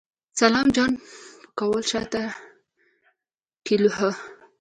[0.39, 0.91] سلام جان
[1.41, 2.23] پکول شاته
[3.65, 4.11] ټېلوهه.